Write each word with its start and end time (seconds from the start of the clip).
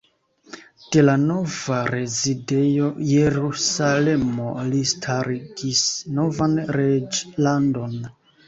De 0.93 1.01
la 1.03 1.13
nova 1.23 1.81
rezidejo 1.95 2.89
Jerusalemo 3.09 4.49
li 4.71 4.81
starigis 4.95 5.87
novan 6.21 6.61
reĝlandon. 6.81 7.99